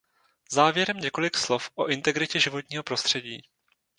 [0.51, 3.41] Závěrem několik slov o integritě životního prostředí.